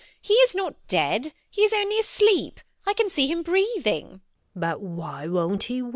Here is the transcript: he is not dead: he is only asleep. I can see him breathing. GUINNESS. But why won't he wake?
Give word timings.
he 0.19 0.33
is 0.33 0.55
not 0.55 0.73
dead: 0.87 1.31
he 1.51 1.61
is 1.61 1.71
only 1.71 1.99
asleep. 1.99 2.59
I 2.87 2.93
can 2.93 3.07
see 3.11 3.27
him 3.27 3.43
breathing. 3.43 4.07
GUINNESS. 4.07 4.21
But 4.55 4.81
why 4.81 5.27
won't 5.27 5.65
he 5.65 5.83
wake? 5.83 5.89